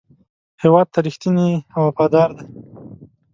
هېواد 0.63 0.87
ته 0.93 0.99
رښتینی 1.07 1.51
او 1.75 1.81
وفادار 1.87 2.29
دی. 2.37 2.45